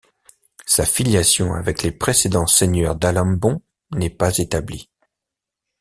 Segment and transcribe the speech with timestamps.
[0.65, 3.61] Sa filiation avec les précédents seigneurs d'Alembon
[3.91, 4.89] n'est pas établie.